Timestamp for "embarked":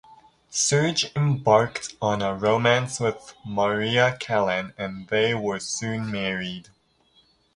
1.15-1.93